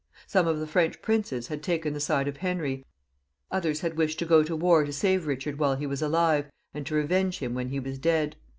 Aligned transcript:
Some 0.25 0.47
of 0.47 0.59
the 0.59 0.65
French 0.65 0.99
princes 1.03 1.49
had 1.49 1.61
taken 1.61 1.93
the 1.93 1.99
side 1.99 2.27
of 2.27 2.37
Henry, 2.37 2.83
others 3.51 3.81
had 3.81 3.97
wished 3.97 4.17
to 4.17 4.25
go 4.25 4.41
to 4.41 4.55
war 4.55 4.83
to 4.83 4.91
save 4.91 5.27
Eichard 5.27 5.59
while 5.59 5.75
he 5.75 5.85
was 5.85 6.01
alive, 6.01 6.49
and 6.73 6.87
to 6.87 6.95
revenge 6.95 7.37
him 7.37 7.53
when 7.53 7.69
he 7.69 7.79
was 7.79 7.99
dead. 7.99 8.35